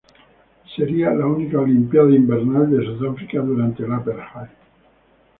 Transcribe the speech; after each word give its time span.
Sería 0.75 1.11
la 1.11 1.27
única 1.27 1.59
olimpiada 1.59 2.09
invernal 2.09 2.71
de 2.71 2.83
Sudáfrica 2.85 3.39
durante 3.41 3.83
el 3.83 3.93
Apartheid. 3.93 4.49